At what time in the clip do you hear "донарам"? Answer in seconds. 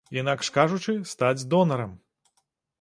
1.53-1.95